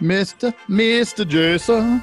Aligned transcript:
Mr. 0.00 0.54
Mr. 0.68 1.26
Jason. 1.26 2.02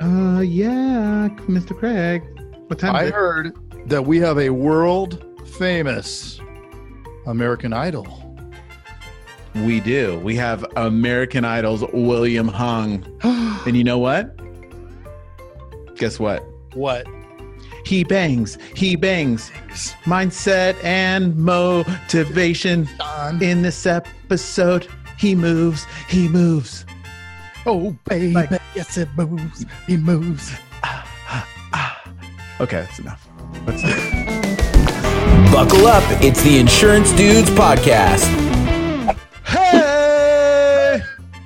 Uh, 0.00 0.40
yeah, 0.40 1.28
Mr. 1.46 1.76
Craig. 1.76 2.22
What 2.66 2.78
time 2.78 2.96
I 2.96 3.02
is 3.04 3.08
it? 3.08 3.14
heard 3.14 3.56
that 3.88 4.04
we 4.06 4.18
have 4.18 4.38
a 4.38 4.50
world 4.50 5.24
famous 5.46 6.40
American 7.26 7.72
Idol. 7.72 8.18
We 9.54 9.80
do. 9.80 10.18
We 10.20 10.34
have 10.36 10.64
American 10.76 11.44
Idol's 11.44 11.84
William 11.92 12.48
Hung. 12.48 13.04
and 13.22 13.76
you 13.76 13.84
know 13.84 13.98
what? 13.98 14.36
Guess 15.96 16.18
what? 16.18 16.42
What? 16.74 17.06
He 17.84 18.02
bangs. 18.02 18.58
He 18.74 18.96
bangs. 18.96 19.50
Mindset 20.04 20.82
and 20.82 21.36
motivation. 21.36 22.88
In 23.40 23.62
this 23.62 23.86
episode, 23.86 24.88
he 25.18 25.34
moves. 25.34 25.86
He 26.08 26.28
moves. 26.28 26.86
Oh, 27.64 27.96
baby. 28.08 28.32
Like- 28.32 28.50
yes, 28.74 28.96
it 28.96 29.08
moves. 29.16 29.64
He 29.86 29.96
moves. 29.96 30.52
Ah, 30.82 31.08
ah, 31.28 31.48
ah. 31.72 32.02
Okay, 32.60 32.80
that's 32.80 32.98
enough. 32.98 33.28
Let's 33.66 33.82
it. 33.84 35.52
Buckle 35.52 35.86
up, 35.86 36.02
it's 36.22 36.42
the 36.42 36.58
Insurance 36.58 37.12
Dudes 37.12 37.50
Podcast. 37.50 38.24
Hey! 39.44 41.02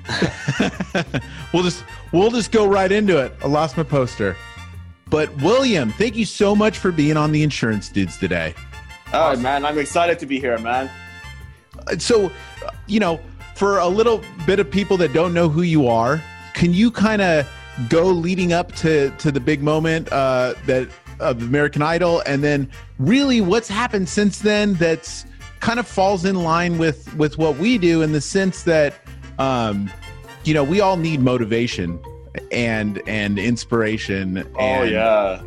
we'll 1.53 1.63
just 1.63 1.83
we'll 2.11 2.31
just 2.31 2.51
go 2.51 2.65
right 2.67 2.91
into 2.91 3.17
it. 3.17 3.33
I 3.43 3.47
lost 3.47 3.77
my 3.77 3.83
poster. 3.83 4.35
But 5.09 5.33
William, 5.41 5.91
thank 5.91 6.15
you 6.15 6.25
so 6.25 6.55
much 6.55 6.77
for 6.77 6.91
being 6.91 7.17
on 7.17 7.31
the 7.31 7.43
Insurance 7.43 7.89
Dudes 7.89 8.17
today. 8.17 8.55
Oh 9.13 9.35
man, 9.37 9.65
I'm 9.65 9.77
excited 9.77 10.19
to 10.19 10.25
be 10.25 10.39
here, 10.39 10.57
man. 10.57 10.89
So, 11.99 12.31
you 12.87 12.99
know, 12.99 13.19
for 13.57 13.79
a 13.79 13.87
little 13.87 14.21
bit 14.45 14.59
of 14.59 14.69
people 14.69 14.97
that 14.97 15.13
don't 15.13 15.33
know 15.33 15.49
who 15.49 15.63
you 15.63 15.87
are, 15.87 16.21
can 16.53 16.73
you 16.73 16.91
kind 16.91 17.21
of 17.21 17.49
go 17.89 18.05
leading 18.05 18.53
up 18.53 18.71
to 18.75 19.09
to 19.17 19.31
the 19.31 19.39
big 19.39 19.61
moment 19.63 20.11
uh, 20.11 20.53
that 20.65 20.87
of 21.19 21.41
American 21.41 21.81
Idol, 21.81 22.21
and 22.25 22.43
then 22.43 22.69
really 22.99 23.41
what's 23.41 23.67
happened 23.67 24.07
since 24.07 24.39
then? 24.39 24.75
That's 24.75 25.25
kind 25.59 25.79
of 25.79 25.87
falls 25.87 26.23
in 26.23 26.35
line 26.35 26.77
with 26.77 27.13
with 27.15 27.37
what 27.37 27.57
we 27.57 27.77
do 27.79 28.03
in 28.03 28.11
the 28.11 28.21
sense 28.21 28.63
that, 28.63 28.93
um, 29.39 29.91
you 30.43 30.53
know, 30.53 30.63
we 30.63 30.79
all 30.79 30.97
need 30.97 31.21
motivation 31.21 31.99
and 32.51 33.01
and 33.07 33.39
inspiration. 33.39 34.47
Oh 34.55 34.59
and 34.59 34.91
yeah. 34.91 35.41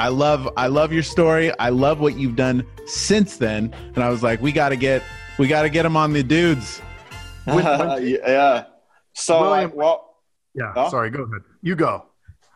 I 0.00 0.08
love 0.08 0.48
I 0.56 0.68
love 0.68 0.92
your 0.92 1.02
story. 1.02 1.56
I 1.58 1.68
love 1.68 2.00
what 2.00 2.16
you've 2.16 2.36
done 2.36 2.64
since 2.86 3.36
then. 3.36 3.74
And 3.94 4.02
I 4.02 4.08
was 4.08 4.22
like, 4.22 4.40
we 4.40 4.50
got 4.52 4.70
to 4.70 4.76
get 4.76 5.02
we 5.38 5.46
got 5.46 5.62
to 5.62 5.68
get 5.68 5.82
them 5.82 5.96
on 5.96 6.12
the 6.12 6.22
dudes. 6.22 6.80
yeah. 7.46 8.64
So 9.14 9.40
William- 9.40 9.70
like, 9.70 9.74
well, 9.76 10.16
Yeah, 10.54 10.72
Huh? 10.74 10.90
sorry. 10.90 11.10
Go 11.10 11.22
ahead. 11.22 11.42
You 11.62 11.74
go. 11.76 12.04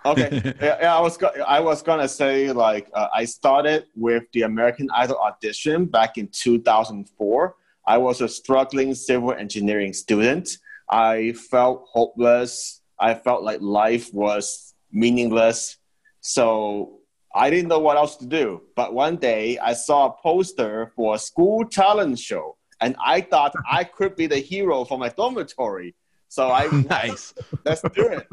okay. 0.05 0.29
yeah, 0.61 0.79
yeah, 0.83 0.97
I 0.97 1.01
was 1.01 1.17
go- 1.17 1.33
I 1.47 1.61
was 1.61 1.83
gonna 1.83 2.09
say 2.09 2.51
like 2.53 2.89
uh, 2.95 3.09
I 3.15 3.25
started 3.25 3.87
with 3.95 4.25
the 4.33 4.43
American 4.43 4.89
Idol 4.95 5.19
audition 5.19 5.87
back 5.87 6.19
in 6.19 6.29
2004. 6.29 7.55
I 7.87 7.99
was 7.99 8.21
a 8.21 8.29
struggling 8.29 8.95
civil 8.95 9.33
engineering 9.33 9.93
student. 9.93 10.49
I 10.91 11.33
felt 11.51 11.87
hopeless. 11.91 12.81
I 12.99 13.15
felt 13.15 13.43
like 13.43 13.61
life 13.61 14.13
was 14.13 14.75
meaningless. 14.93 15.77
So 16.21 17.01
I 17.35 17.51
didn't 17.51 17.69
know 17.69 17.79
what 17.81 17.97
else 17.97 18.17
to 18.17 18.27
do. 18.27 18.63
But 18.77 18.95
one 18.95 19.17
day 19.17 19.59
I 19.59 19.73
saw 19.73 20.07
a 20.09 20.13
poster 20.23 20.93
for 20.95 21.15
a 21.15 21.19
school 21.19 21.65
talent 21.65 22.19
show, 22.19 22.57
and 22.83 22.97
I 23.05 23.21
thought 23.21 23.55
I 23.71 23.85
could 23.85 24.17
be 24.17 24.27
the 24.27 24.39
hero 24.39 24.85
for 24.85 24.99
my 24.99 25.09
dormitory. 25.09 25.95
So 26.29 26.51
I 26.51 26.67
nice. 26.89 27.35
let's 27.65 27.83
do 27.83 28.09
it. 28.09 28.27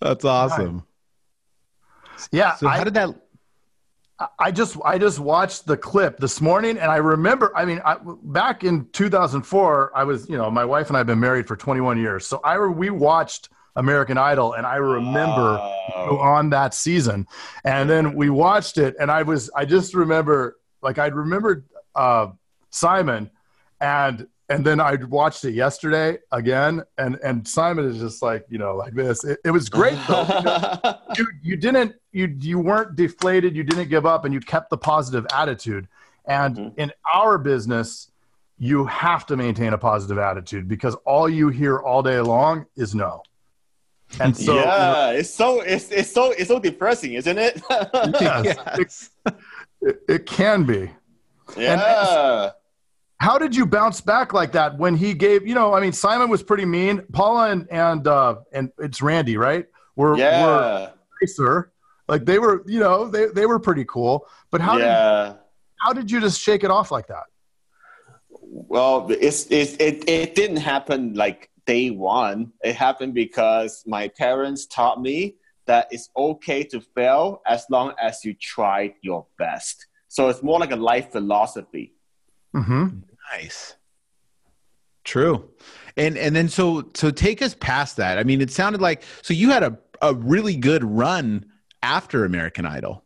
That's 0.00 0.24
awesome. 0.24 0.84
Yeah, 2.32 2.54
So 2.56 2.66
I, 2.68 2.78
how 2.78 2.84
did 2.84 2.94
that 2.94 3.10
I 4.38 4.50
just 4.50 4.76
I 4.84 4.98
just 4.98 5.18
watched 5.18 5.66
the 5.66 5.78
clip 5.78 6.18
this 6.18 6.42
morning, 6.42 6.76
and 6.76 6.90
I 6.90 6.96
remember. 6.96 7.56
I 7.56 7.64
mean, 7.64 7.80
I, 7.86 7.96
back 8.22 8.64
in 8.64 8.86
2004, 8.92 9.92
I 9.94 10.04
was 10.04 10.28
you 10.28 10.36
know 10.36 10.50
my 10.50 10.64
wife 10.64 10.88
and 10.88 10.96
I 10.96 11.00
have 11.00 11.06
been 11.06 11.20
married 11.20 11.46
for 11.48 11.56
21 11.56 11.96
years, 11.98 12.26
so 12.26 12.38
I 12.44 12.58
we 12.58 12.90
watched 12.90 13.48
American 13.76 14.18
Idol, 14.18 14.52
and 14.52 14.66
I 14.66 14.76
remember 14.76 15.54
Wow. 15.56 16.18
on 16.20 16.50
that 16.50 16.74
season, 16.74 17.26
and 17.64 17.88
then 17.88 18.14
we 18.14 18.28
watched 18.28 18.76
it, 18.76 18.94
and 19.00 19.10
I 19.10 19.22
was 19.22 19.50
I 19.56 19.64
just 19.64 19.94
remember 19.94 20.58
like 20.82 20.98
I 20.98 21.06
remembered 21.06 21.64
uh, 21.94 22.26
Simon, 22.70 23.30
and 23.80 24.26
and 24.48 24.64
then 24.64 24.80
I 24.80 24.96
watched 24.96 25.44
it 25.44 25.52
yesterday 25.52 26.18
again, 26.32 26.82
and 26.98 27.16
and 27.22 27.46
Simon 27.46 27.84
is 27.84 27.98
just 27.98 28.22
like 28.22 28.46
you 28.48 28.58
know 28.58 28.74
like 28.76 28.94
this. 28.94 29.22
It, 29.24 29.38
it 29.44 29.50
was 29.50 29.68
great 29.68 29.98
though. 30.08 30.94
you, 31.16 31.26
you 31.42 31.56
didn't 31.56 31.94
you 32.12 32.34
you 32.40 32.58
weren't 32.58 32.96
deflated 32.96 33.54
you 33.54 33.62
didn't 33.62 33.88
give 33.88 34.06
up 34.06 34.24
and 34.24 34.34
you 34.34 34.40
kept 34.40 34.70
the 34.70 34.76
positive 34.78 35.24
attitude 35.32 35.86
and 36.26 36.56
Mhm. 36.56 36.72
in 36.78 36.92
our 37.14 37.38
business 37.38 38.10
you 38.58 38.84
have 38.86 39.24
to 39.26 39.36
maintain 39.36 39.72
a 39.72 39.78
positive 39.78 40.18
attitude 40.18 40.66
because 40.68 40.94
all 41.06 41.28
you 41.28 41.48
hear 41.48 41.78
all 41.78 42.02
day 42.02 42.20
long 42.20 42.66
is 42.76 42.94
no 42.96 43.22
and 44.18 44.36
so 44.36 44.56
yeah, 44.56 45.10
it's 45.12 45.30
so 45.30 45.60
it's 45.60 45.90
it's 45.92 46.12
so 46.12 46.32
it's 46.32 46.48
so 46.48 46.58
depressing, 46.58 47.12
isn't 47.14 47.38
it? 47.38 47.62
yes, 47.70 48.56
Yes. 48.76 49.10
it, 49.80 50.02
it 50.08 50.26
can 50.26 50.64
be 50.64 50.90
yeah. 51.56 52.50
How 53.20 53.36
did 53.38 53.54
you 53.54 53.66
bounce 53.66 54.00
back 54.00 54.32
like 54.32 54.52
that 54.52 54.76
when 54.78 54.96
he 54.96 55.12
gave 55.14 55.46
you 55.46 55.54
know 55.54 55.74
i 55.74 55.80
mean 55.80 55.92
simon 55.92 56.28
was 56.30 56.42
pretty 56.42 56.64
mean 56.64 57.02
paula 57.12 57.50
and 57.50 57.68
and 57.70 58.06
uh 58.06 58.34
and 58.52 58.72
it's 58.78 59.00
randy 59.02 59.36
right 59.36 59.66
were 59.96 60.12
were 60.12 60.18
Yeah. 60.18 60.90
nicer 61.22 61.72
like 62.08 62.24
they 62.24 62.38
were 62.38 62.62
you 62.66 62.80
know 62.80 63.08
they, 63.08 63.26
they 63.26 63.46
were 63.46 63.58
pretty 63.58 63.84
cool 63.84 64.26
but 64.50 64.60
how 64.60 64.76
did 64.78 64.86
how 65.80 65.92
did 65.92 66.10
you 66.10 66.20
just 66.20 66.40
shake 66.40 66.64
it 66.64 66.70
off 66.70 66.90
like 66.90 67.06
that 67.08 67.24
Well, 68.42 69.06
it's, 69.10 69.46
it's 69.50 69.74
it 69.78 70.08
it 70.08 70.34
didn't 70.34 70.62
happen 70.72 71.14
like 71.14 71.50
day 71.66 71.90
one. 71.90 72.52
It 72.64 72.74
happened 72.74 73.14
because 73.14 73.84
my 73.86 74.08
parents 74.08 74.66
taught 74.66 75.00
me 75.00 75.36
that 75.66 75.86
it's 75.90 76.08
okay 76.16 76.64
to 76.72 76.80
fail 76.96 77.42
as 77.46 77.64
long 77.70 77.92
as 78.00 78.24
you 78.24 78.34
tried 78.34 78.94
your 79.02 79.26
best. 79.38 79.86
So 80.08 80.28
it's 80.30 80.42
more 80.42 80.58
like 80.58 80.72
a 80.72 80.76
life 80.92 81.12
philosophy. 81.12 81.94
mm-hmm. 82.54 83.00
Nice? 83.32 83.74
True. 85.04 85.50
And 85.96 86.16
and 86.16 86.34
then 86.36 86.48
so 86.48 86.90
so 86.94 87.10
take 87.10 87.42
us 87.42 87.54
past 87.58 87.96
that. 87.96 88.18
I 88.18 88.22
mean, 88.24 88.40
it 88.40 88.50
sounded 88.50 88.80
like 88.80 89.02
so 89.22 89.34
you 89.34 89.50
had 89.50 89.62
a 89.62 89.78
a 90.02 90.14
really 90.14 90.56
good 90.56 90.84
run 90.84 91.46
after 91.82 92.24
American 92.24 92.64
Idol. 92.66 93.04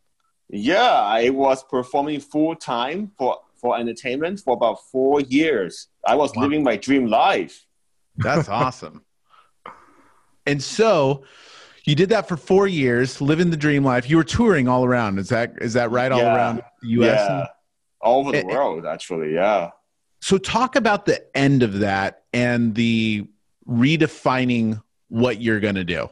Yeah, 0.50 0.92
I 0.92 1.30
was 1.30 1.64
performing 1.64 2.20
full 2.20 2.54
time 2.56 3.12
for 3.16 3.38
for 3.60 3.78
entertainment 3.78 4.40
for 4.40 4.54
about 4.54 4.78
four 4.92 5.20
years. 5.22 5.88
I 6.06 6.14
was 6.16 6.34
Wow. 6.34 6.42
living 6.42 6.62
my 6.62 6.76
dream 6.76 7.06
life. 7.06 7.64
That's 8.16 8.48
awesome. 8.48 9.04
And 10.46 10.62
so 10.62 11.24
you 11.84 11.94
did 11.94 12.10
that 12.10 12.28
for 12.28 12.36
four 12.36 12.66
years, 12.66 13.22
living 13.22 13.48
the 13.50 13.56
dream 13.56 13.82
life. 13.82 14.10
You 14.10 14.18
were 14.18 14.24
touring 14.24 14.68
all 14.68 14.84
around. 14.84 15.18
Is 15.18 15.30
that 15.30 15.54
is 15.62 15.72
that 15.72 15.90
right? 15.90 16.12
All 16.12 16.18
Yeah. 16.20 16.34
around 16.36 16.56
the 16.82 16.88
U.S. 16.88 17.20
Yeah, 17.30 17.46
all 18.02 18.20
over 18.20 18.32
the 18.32 18.44
world, 18.44 18.84
actually. 18.84 19.32
Yeah. 19.32 19.70
So 20.24 20.38
talk 20.38 20.74
about 20.74 21.04
the 21.04 21.22
end 21.36 21.62
of 21.62 21.80
that 21.80 22.22
and 22.32 22.74
the 22.74 23.26
redefining 23.68 24.82
what 25.08 25.42
you're 25.42 25.60
going 25.60 25.74
to 25.74 25.84
do. 25.84 26.08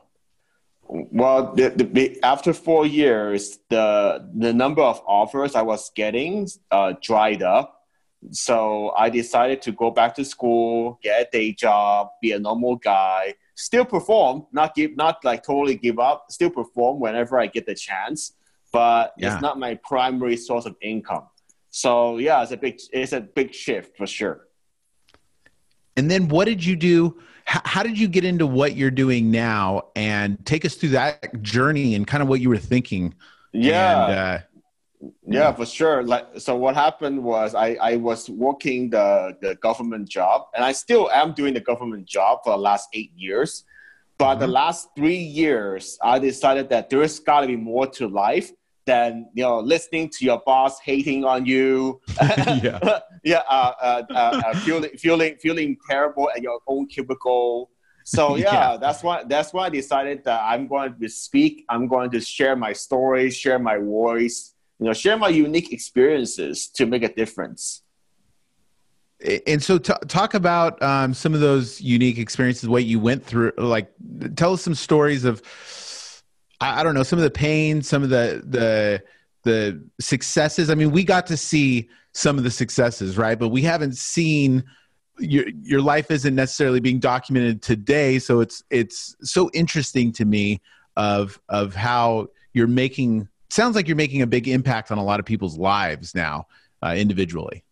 Well, 0.86 1.54
the, 1.54 1.70
the, 1.70 2.22
after 2.22 2.52
four 2.52 2.84
years, 2.84 3.58
the 3.70 4.28
the 4.34 4.52
number 4.52 4.82
of 4.82 5.00
offers 5.06 5.54
I 5.54 5.62
was 5.62 5.90
getting 5.94 6.46
uh, 6.70 6.92
dried 7.02 7.42
up. 7.42 7.86
So 8.32 8.90
I 8.98 9.08
decided 9.08 9.62
to 9.62 9.72
go 9.72 9.90
back 9.90 10.14
to 10.16 10.26
school, 10.26 10.98
get 11.02 11.28
a 11.28 11.30
day 11.32 11.52
job, 11.54 12.08
be 12.20 12.32
a 12.32 12.38
normal 12.38 12.76
guy, 12.76 13.32
still 13.54 13.86
perform, 13.86 14.46
not 14.52 14.74
give, 14.74 14.94
not 14.94 15.24
like 15.24 15.42
totally 15.42 15.76
give 15.76 15.98
up, 15.98 16.26
still 16.28 16.50
perform 16.50 17.00
whenever 17.00 17.40
I 17.40 17.46
get 17.46 17.64
the 17.64 17.74
chance. 17.74 18.32
But 18.74 19.14
Yeah. 19.16 19.32
it's 19.32 19.40
not 19.40 19.58
my 19.58 19.76
primary 19.76 20.36
source 20.36 20.66
of 20.66 20.76
income. 20.82 21.28
So 21.72 22.18
yeah, 22.18 22.42
it's 22.42 22.52
a 22.52 22.56
big 22.56 22.78
it's 22.92 23.12
a 23.12 23.20
big 23.20 23.52
shift 23.54 23.96
for 23.96 24.06
sure. 24.06 24.46
And 25.96 26.10
then 26.10 26.28
what 26.28 26.44
did 26.44 26.64
you 26.64 26.76
do? 26.76 27.18
How, 27.44 27.82
did 27.82 27.98
you 27.98 28.08
get 28.08 28.24
into 28.24 28.46
what 28.46 28.76
you're 28.76 28.90
doing 28.90 29.30
now? 29.30 29.88
And 29.96 30.38
take 30.46 30.64
us 30.64 30.76
through 30.76 30.90
that 30.90 31.42
journey 31.42 31.94
and 31.96 32.06
kind 32.06 32.22
of 32.22 32.28
what 32.28 32.40
you 32.40 32.48
were 32.48 32.56
thinking. 32.56 33.14
Yeah. 33.52 34.04
And, 34.04 34.12
uh, 34.12 35.10
Yeah, 35.26 35.52
for 35.52 35.66
sure. 35.66 36.02
Like, 36.04 36.26
so 36.38 36.56
what 36.56 36.74
happened 36.76 37.22
was 37.22 37.54
I, 37.54 37.76
I 37.80 37.96
was 37.96 38.30
working 38.30 38.90
the, 38.90 39.36
the 39.42 39.56
government 39.56 40.08
job, 40.08 40.46
and 40.54 40.64
I 40.64 40.72
still 40.72 41.10
am 41.10 41.32
doing 41.32 41.52
the 41.52 41.60
government 41.60 42.06
job 42.06 42.40
for 42.44 42.50
the 42.50 42.58
last 42.58 42.88
eight 42.94 43.12
years. 43.16 43.64
But 44.18 44.36
the 44.36 44.46
last 44.46 44.88
three 44.96 45.16
years, 45.16 45.98
I 46.00 46.20
decided 46.20 46.70
that 46.70 46.88
there's 46.88 47.18
got 47.18 47.40
to 47.40 47.48
be 47.48 47.56
more 47.56 47.88
to 47.88 48.06
life 48.06 48.52
than 48.84 49.28
you 49.34 49.42
know 49.42 49.60
listening 49.60 50.08
to 50.10 50.24
your 50.24 50.40
boss 50.44 50.80
hating 50.80 51.24
on 51.24 51.46
you. 51.46 52.00
Yeah. 52.62 53.00
yeah. 53.24 53.42
Uh, 53.48 53.72
uh, 53.80 54.02
uh, 54.10 54.14
uh, 54.14 54.54
feeling 54.60 54.90
feeling 54.98 55.36
feeling 55.36 55.76
terrible 55.88 56.30
at 56.34 56.42
your 56.42 56.58
own 56.66 56.86
cubicle. 56.86 57.70
So 58.04 58.36
yeah, 58.36 58.52
Yeah. 58.52 58.76
that's 58.78 59.02
why 59.02 59.24
that's 59.24 59.52
why 59.52 59.66
I 59.66 59.70
decided 59.70 60.24
that 60.24 60.42
I'm 60.44 60.66
going 60.66 60.94
to 61.00 61.08
speak. 61.08 61.64
I'm 61.68 61.86
going 61.86 62.10
to 62.10 62.20
share 62.20 62.56
my 62.56 62.72
story, 62.72 63.30
share 63.30 63.58
my 63.58 63.78
voice, 63.78 64.54
you 64.78 64.86
know, 64.86 64.92
share 64.92 65.16
my 65.16 65.28
unique 65.28 65.72
experiences 65.72 66.66
to 66.76 66.86
make 66.86 67.02
a 67.04 67.12
difference. 67.12 67.82
And 69.46 69.62
so, 69.62 69.78
t- 69.78 69.92
talk 70.08 70.34
about 70.34 70.82
um, 70.82 71.14
some 71.14 71.32
of 71.32 71.38
those 71.38 71.80
unique 71.80 72.18
experiences, 72.18 72.68
what 72.68 72.84
you 72.84 72.98
went 72.98 73.24
through. 73.24 73.52
Like, 73.56 73.92
tell 74.34 74.54
us 74.54 74.62
some 74.62 74.74
stories 74.74 75.24
of, 75.24 75.40
I, 76.62 76.80
I 76.80 76.82
don't 76.82 76.94
know, 76.94 77.02
some 77.02 77.18
of 77.18 77.24
the 77.24 77.30
pain, 77.30 77.82
some 77.82 78.02
of 78.02 78.08
the 78.08 78.42
the 78.46 79.02
the 79.42 79.82
successes. 80.00 80.70
I 80.70 80.74
mean, 80.74 80.92
we 80.92 81.02
got 81.04 81.26
to 81.26 81.36
see 81.36 81.88
some 82.12 82.38
of 82.38 82.44
the 82.44 82.50
successes, 82.50 83.18
right? 83.18 83.38
But 83.38 83.48
we 83.48 83.62
haven't 83.62 83.96
seen 83.96 84.64
your 85.18 85.48
your 85.62 85.82
life 85.82 86.10
isn't 86.10 86.34
necessarily 86.34 86.80
being 86.80 87.00
documented 87.00 87.62
today. 87.62 88.18
So 88.18 88.40
it's 88.40 88.62
it's 88.70 89.16
so 89.22 89.50
interesting 89.52 90.12
to 90.12 90.24
me 90.24 90.60
of 90.96 91.40
of 91.48 91.74
how 91.74 92.28
you're 92.52 92.68
making. 92.68 93.28
Sounds 93.50 93.76
like 93.76 93.86
you're 93.88 93.96
making 93.96 94.22
a 94.22 94.26
big 94.26 94.48
impact 94.48 94.90
on 94.90 94.98
a 94.98 95.04
lot 95.04 95.20
of 95.20 95.26
people's 95.26 95.58
lives 95.58 96.14
now, 96.14 96.46
uh, 96.82 96.94
individually. 96.96 97.64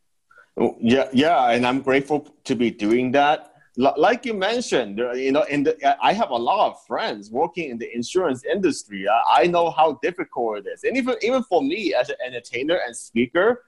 Yeah, 0.78 1.08
yeah, 1.12 1.50
and 1.50 1.66
I'm 1.66 1.80
grateful 1.80 2.34
to 2.44 2.54
be 2.54 2.70
doing 2.70 3.12
that. 3.12 3.49
Like 3.80 4.26
you 4.26 4.34
mentioned, 4.34 4.98
you 5.14 5.32
know, 5.32 5.42
in 5.42 5.62
the, 5.62 5.74
I 6.04 6.12
have 6.12 6.30
a 6.30 6.36
lot 6.36 6.70
of 6.70 6.84
friends 6.86 7.30
working 7.30 7.70
in 7.70 7.78
the 7.78 7.88
insurance 7.94 8.44
industry. 8.44 9.08
I, 9.08 9.42
I 9.42 9.46
know 9.46 9.70
how 9.70 9.98
difficult 10.02 10.58
it 10.58 10.66
is, 10.68 10.84
and 10.84 10.96
even 10.98 11.16
even 11.22 11.42
for 11.44 11.62
me 11.62 11.94
as 11.94 12.10
an 12.10 12.16
entertainer 12.24 12.78
and 12.86 12.94
speaker, 12.94 13.64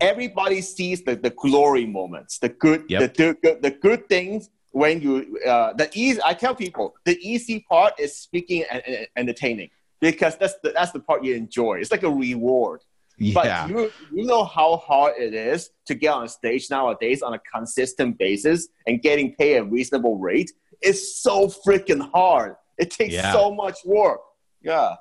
everybody 0.00 0.62
sees 0.62 1.02
the, 1.02 1.14
the 1.14 1.30
glory 1.30 1.84
moments, 1.84 2.38
the 2.38 2.48
good, 2.48 2.84
Yep. 2.88 3.00
the, 3.00 3.08
the 3.22 3.34
good, 3.42 3.62
the 3.62 3.70
good 3.70 4.08
things. 4.08 4.48
When 4.72 5.02
you 5.02 5.38
uh, 5.46 5.72
the 5.74 5.90
easy, 5.94 6.20
I 6.24 6.32
tell 6.32 6.54
people 6.54 6.94
the 7.04 7.18
easy 7.20 7.66
part 7.68 7.92
is 7.98 8.16
speaking 8.16 8.64
and, 8.70 8.82
and 8.86 9.06
entertaining 9.16 9.68
because 10.00 10.36
that's 10.38 10.54
the, 10.62 10.70
that's 10.70 10.92
the 10.92 11.00
part 11.00 11.24
you 11.24 11.34
enjoy. 11.34 11.80
It's 11.80 11.90
like 11.90 12.04
a 12.04 12.10
reward. 12.10 12.80
Yeah. 13.20 13.34
But 13.34 13.70
you 13.70 13.92
you 14.12 14.24
know 14.24 14.44
how 14.44 14.78
hard 14.78 15.12
it 15.18 15.34
is 15.34 15.70
to 15.86 15.94
get 15.94 16.12
on 16.14 16.26
stage 16.26 16.70
nowadays 16.70 17.20
on 17.22 17.34
a 17.34 17.38
consistent 17.54 18.18
basis 18.18 18.68
and 18.86 19.00
getting 19.02 19.34
paid 19.36 19.56
a 19.58 19.64
reasonable 19.64 20.18
rate. 20.18 20.50
It's 20.80 21.20
so 21.22 21.46
freaking 21.48 22.10
hard. 22.12 22.56
It 22.78 22.90
takes 22.90 23.12
Yeah. 23.14 23.32
so 23.32 23.54
much 23.54 23.76
work. 23.84 24.20
Yeah. 24.62 24.96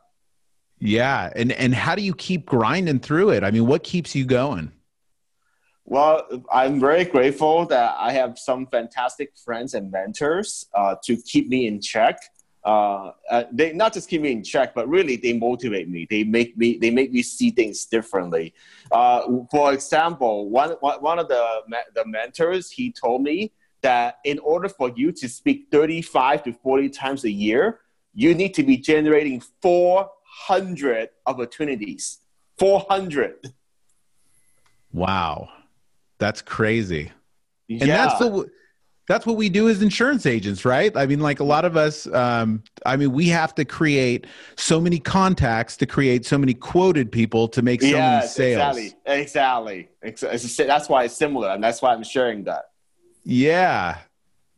Yeah, 0.81 1.31
and 1.35 1.51
and 1.53 1.73
how 1.73 1.95
do 1.95 2.01
you 2.01 2.13
keep 2.13 2.45
grinding 2.45 2.99
through 2.99 3.31
it? 3.31 3.43
I 3.43 3.51
mean, 3.51 3.65
what 3.67 3.83
keeps 3.83 4.13
you 4.15 4.25
going? 4.25 4.71
Well, 5.85 6.25
I'm 6.51 6.79
very 6.79 7.03
grateful 7.05 7.65
that 7.67 7.95
I 7.97 8.11
have 8.11 8.37
some 8.37 8.67
fantastic 8.67 9.31
friends 9.43 9.73
and 9.73 9.91
mentors 9.91 10.67
uh, 10.75 10.95
to 11.05 11.17
keep 11.17 11.47
me 11.49 11.67
in 11.67 11.81
check. 11.81 12.17
Uh, 12.63 13.11
uh, 13.29 13.43
they 13.51 13.71
not 13.71 13.93
just 13.93 14.09
keep 14.09 14.21
me 14.21 14.31
in 14.31 14.43
check, 14.43 14.75
but 14.75 14.87
really 14.87 15.15
they 15.15 15.33
motivate 15.33 15.87
me. 15.87 16.05
They 16.09 16.23
make 16.23 16.57
me 16.57 16.77
they 16.77 16.89
make 16.89 17.11
me 17.11 17.23
see 17.23 17.51
things 17.51 17.85
differently. 17.85 18.53
Uh, 18.91 19.21
for 19.49 19.73
example, 19.73 20.49
one 20.49 20.71
one 20.81 21.19
of 21.19 21.27
the 21.27 21.61
the 21.95 22.05
mentors 22.05 22.69
he 22.69 22.91
told 22.91 23.21
me 23.21 23.53
that 23.81 24.17
in 24.25 24.39
order 24.39 24.67
for 24.67 24.91
you 24.95 25.11
to 25.13 25.29
speak 25.29 25.67
35 25.71 26.43
to 26.43 26.53
40 26.53 26.89
times 26.89 27.23
a 27.23 27.31
year, 27.31 27.79
you 28.13 28.35
need 28.35 28.53
to 28.55 28.63
be 28.63 28.77
generating 28.77 29.41
400 29.61 31.09
opportunities. 31.25 32.19
400. 32.57 33.53
Wow, 34.91 35.47
that's 36.17 36.41
crazy. 36.41 37.11
And 37.69 37.81
yeah. 37.81 38.07
that's 38.07 38.19
the 38.19 38.49
that's 39.09 39.25
what 39.25 39.37
we 39.37 39.49
do 39.49 39.67
as 39.69 39.81
insurance 39.81 40.27
agents, 40.27 40.63
right? 40.63 40.95
I 40.95 41.07
mean, 41.07 41.19
like 41.19 41.39
a 41.39 41.43
lot 41.43 41.65
of 41.65 41.75
us. 41.75 42.05
Um, 42.13 42.63
I 42.85 42.95
mean, 42.95 43.11
we 43.11 43.27
have 43.29 43.55
to 43.55 43.65
create 43.65 44.27
so 44.55 44.79
many 44.79 44.99
contacts 44.99 45.75
to 45.77 45.87
create 45.87 46.27
so 46.27 46.37
many 46.37 46.53
quoted 46.53 47.11
people 47.11 47.47
to 47.49 47.63
make 47.63 47.81
so 47.81 47.87
many 47.87 47.97
Yes, 47.97 48.35
sales. 48.35 48.77
exactly, 48.77 48.99
exactly. 49.11 49.89
Ex- 50.03 50.57
That's 50.57 50.87
why 50.87 51.05
it's 51.05 51.15
similar, 51.17 51.49
and 51.49 51.63
that's 51.63 51.81
why 51.81 51.91
I'm 51.91 52.03
sharing 52.03 52.43
that. 52.43 52.65
Yeah, 53.23 53.97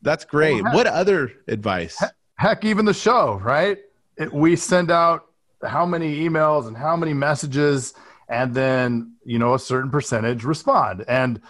that's 0.02 0.26
great. 0.26 0.62
Well, 0.62 0.74
What 0.74 0.86
other 0.86 1.32
advice? 1.48 2.02
Heck, 2.34 2.62
even 2.66 2.84
the 2.84 2.94
show, 2.94 3.40
right? 3.42 3.78
It, 4.18 4.34
we 4.34 4.56
send 4.56 4.90
out 4.90 5.28
how 5.64 5.86
many 5.86 6.28
emails 6.28 6.66
and 6.68 6.76
how 6.76 6.94
many 6.94 7.14
messages, 7.14 7.94
and 8.28 8.52
then 8.52 9.14
you 9.24 9.38
know 9.38 9.54
a 9.54 9.58
certain 9.58 9.90
percentage 9.90 10.44
respond. 10.44 11.06
And 11.08 11.40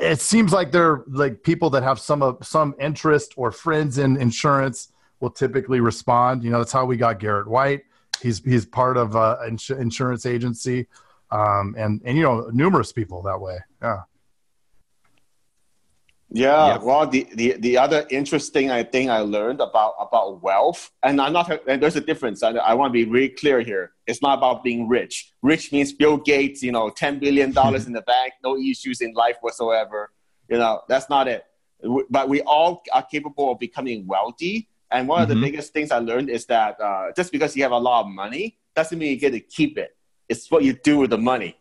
it 0.00 0.20
seems 0.20 0.52
like 0.52 0.72
they're 0.72 1.02
like 1.08 1.42
people 1.42 1.70
that 1.70 1.82
have 1.82 1.98
some 1.98 2.22
of 2.22 2.38
some 2.46 2.74
interest 2.78 3.34
or 3.36 3.50
friends 3.50 3.98
in 3.98 4.16
insurance 4.16 4.92
will 5.20 5.30
typically 5.30 5.80
respond. 5.80 6.42
You 6.44 6.50
know, 6.50 6.58
that's 6.58 6.72
how 6.72 6.84
we 6.84 6.96
got 6.96 7.18
Garrett 7.18 7.48
White. 7.48 7.84
He's 8.22 8.42
he's 8.44 8.66
part 8.66 8.96
of 8.96 9.16
uh, 9.16 9.38
ins- 9.46 9.70
insurance 9.70 10.26
agency, 10.26 10.86
um, 11.30 11.74
and 11.78 12.00
and 12.04 12.16
you 12.16 12.22
know 12.22 12.50
numerous 12.52 12.92
people 12.92 13.22
that 13.22 13.40
way. 13.40 13.58
Yeah. 13.82 14.02
Yeah. 16.30 16.78
Well, 16.78 17.06
the, 17.06 17.26
the 17.34 17.52
the 17.58 17.78
other 17.78 18.04
interesting 18.10 18.70
I 18.70 18.82
think 18.82 19.10
I 19.10 19.20
learned 19.20 19.60
about 19.60 19.94
about 20.00 20.42
wealth, 20.42 20.90
and 21.02 21.20
I'm 21.20 21.32
not. 21.32 21.48
And 21.68 21.80
there's 21.80 21.94
a 21.96 22.00
difference. 22.00 22.42
I, 22.42 22.50
I 22.50 22.74
want 22.74 22.90
to 22.90 22.92
be 22.92 23.04
really 23.08 23.28
clear 23.28 23.60
here. 23.60 23.92
It's 24.06 24.20
not 24.20 24.38
about 24.38 24.64
being 24.64 24.88
rich. 24.88 25.32
Rich 25.42 25.72
means 25.72 25.92
Bill 25.92 26.16
Gates. 26.16 26.62
You 26.62 26.72
know, 26.72 26.90
ten 26.90 27.20
billion 27.20 27.52
dollars 27.52 27.86
in 27.88 27.92
the 27.92 28.02
bank, 28.02 28.32
no 28.42 28.56
issues 28.58 29.00
in 29.00 29.12
life 29.14 29.36
whatsoever. 29.40 30.10
You 30.48 30.58
know, 30.58 30.82
that's 30.88 31.08
not 31.08 31.28
it. 31.28 31.44
But 32.10 32.28
we 32.28 32.40
all 32.42 32.82
are 32.92 33.02
capable 33.04 33.52
of 33.52 33.58
becoming 33.60 34.06
wealthy. 34.06 34.68
And 34.90 35.06
one 35.08 35.22
of 35.22 35.28
Mhm. 35.28 35.34
the 35.34 35.40
biggest 35.40 35.72
things 35.72 35.90
I 35.90 35.98
learned 35.98 36.30
is 36.30 36.46
that 36.46 36.80
uh, 36.80 37.12
just 37.16 37.30
because 37.32 37.56
you 37.56 37.62
have 37.62 37.72
a 37.72 37.78
lot 37.78 38.00
of 38.04 38.08
money 38.08 38.58
doesn't 38.74 38.98
mean 38.98 39.10
you 39.10 39.16
get 39.18 39.30
to 39.32 39.40
keep 39.40 39.78
it. 39.78 39.96
It's 40.28 40.50
what 40.50 40.64
you 40.64 40.72
do 40.72 40.98
with 40.98 41.10
the 41.10 41.18
money. 41.18 41.56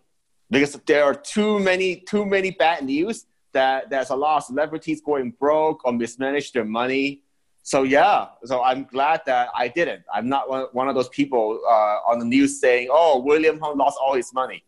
Because 0.50 0.74
there 0.86 1.04
are 1.04 1.16
too 1.16 1.60
many 1.60 1.98
too 1.98 2.26
many 2.26 2.52
bad 2.52 2.84
news 2.86 3.26
that 3.56 3.90
there's 3.90 4.12
a 4.12 4.16
lot 4.16 4.38
of 4.38 4.44
celebrities 4.44 5.02
going 5.02 5.32
broke 5.32 5.84
or 5.86 5.94
mismanage 5.94 6.52
their 6.52 6.66
money. 6.66 7.24
So 7.64 7.82
yeah, 7.82 8.28
so 8.44 8.62
I'm 8.62 8.84
glad 8.84 9.22
that 9.26 9.50
I 9.56 9.70
didn't. 9.70 10.04
I'm 10.14 10.30
not 10.30 10.48
one, 10.48 10.68
one 10.74 10.88
of 10.88 10.94
those 10.94 11.10
people 11.10 11.60
uh, 11.68 12.12
on 12.12 12.20
the 12.20 12.26
news 12.26 12.60
saying, 12.62 12.90
"Oh, 12.92 13.20
William 13.20 13.60
Hung 13.60 13.78
lost 13.78 13.98
all 14.00 14.14
his 14.14 14.32
money." 14.34 14.64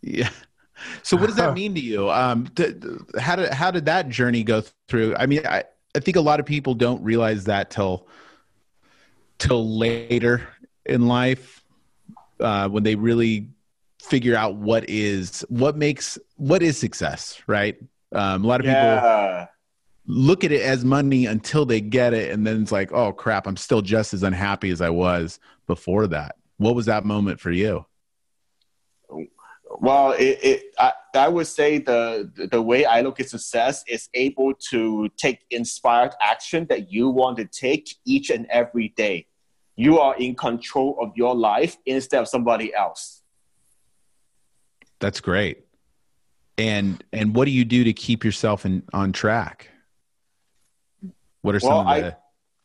Yeah. 0.00 0.30
So 1.02 1.16
what 1.16 1.26
does 1.26 1.36
that 1.36 1.54
mean 1.54 1.74
to 1.74 1.80
you? 1.80 2.10
Um, 2.10 2.46
t- 2.56 2.74
how 3.18 3.36
did 3.36 3.52
how 3.52 3.70
did 3.70 3.84
that 3.84 4.08
journey 4.08 4.42
go 4.42 4.62
through? 4.88 5.14
I 5.16 5.26
mean, 5.26 5.46
I, 5.46 5.64
I 5.94 6.00
think 6.00 6.16
a 6.16 6.20
lot 6.20 6.40
of 6.40 6.46
people 6.46 6.74
don't 6.74 7.02
realize 7.02 7.44
that 7.44 7.70
till 7.70 8.06
till 9.38 9.76
later 9.76 10.48
in 10.86 11.06
life 11.06 11.62
uh, 12.40 12.68
when 12.68 12.82
they 12.82 12.94
really 12.94 13.48
figure 14.02 14.36
out 14.36 14.56
what 14.56 14.88
is 14.88 15.44
what 15.48 15.76
makes 15.76 16.18
what 16.36 16.62
is 16.62 16.78
success, 16.78 17.40
right? 17.46 17.76
Um, 18.14 18.44
a 18.44 18.46
lot 18.46 18.60
of 18.60 18.66
people 18.66 18.78
Yeah, 18.78 19.46
look 20.06 20.44
at 20.44 20.52
it 20.52 20.62
as 20.62 20.84
money 20.84 21.26
until 21.26 21.64
they 21.64 21.80
get 21.80 22.14
it, 22.14 22.30
and 22.30 22.46
then 22.46 22.62
it's 22.62 22.72
like, 22.72 22.92
oh 22.92 23.12
crap, 23.12 23.46
I'm 23.46 23.56
still 23.56 23.82
just 23.82 24.14
as 24.14 24.22
unhappy 24.22 24.70
as 24.70 24.80
I 24.80 24.90
was 24.90 25.40
before 25.66 26.06
that. 26.08 26.36
What 26.58 26.74
was 26.74 26.86
that 26.86 27.04
moment 27.04 27.40
for 27.40 27.50
you? 27.50 27.86
well, 29.80 30.12
it, 30.12 30.38
it 30.42 30.62
I, 30.78 30.92
I 31.14 31.28
would 31.28 31.46
say 31.46 31.78
the 31.78 32.30
the 32.50 32.62
way 32.62 32.84
I 32.84 33.00
look 33.00 33.20
at 33.20 33.28
success 33.28 33.84
is 33.88 34.08
able 34.14 34.54
to 34.70 35.08
take 35.16 35.40
inspired 35.50 36.12
action 36.20 36.66
that 36.68 36.92
you 36.92 37.08
want 37.08 37.38
to 37.38 37.44
take 37.44 37.96
each 38.04 38.30
and 38.30 38.46
every 38.50 38.88
day. 38.96 39.26
You 39.76 39.98
are 39.98 40.14
in 40.16 40.36
control 40.36 40.96
of 41.00 41.10
your 41.16 41.34
life 41.34 41.76
instead 41.86 42.20
of 42.20 42.28
somebody 42.28 42.72
else. 42.74 43.22
That's 45.00 45.20
great. 45.20 45.64
And 46.56 47.02
and 47.12 47.34
what 47.34 47.46
do 47.46 47.50
you 47.50 47.64
do 47.64 47.84
to 47.84 47.92
keep 47.92 48.24
yourself 48.24 48.64
in, 48.64 48.82
on 48.92 49.12
track? 49.12 49.70
What 51.42 51.54
are 51.54 51.60
some 51.60 51.70
Well, 51.70 51.80
of 51.80 51.86
I- 51.88 52.00
the 52.00 52.16